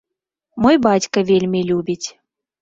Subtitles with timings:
[0.65, 2.07] Мой бацька вельмі любіць.